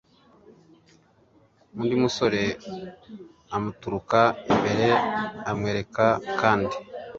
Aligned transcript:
undi 1.79 1.95
musore 2.03 2.41
amuturuka 3.55 4.21
imbere 4.51 4.87
amwereka 5.49 6.05
kadi 6.39 6.77